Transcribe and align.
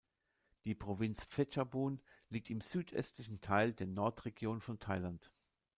Die 0.65 0.73
Provinz 0.73 1.25
Phetchabun 1.29 2.01
liegt 2.29 2.49
im 2.49 2.59
südöstlichen 2.61 3.39
Teil 3.39 3.71
der 3.71 3.85
Nordregion 3.85 4.59
von 4.59 4.79
Thailand. 4.79 5.31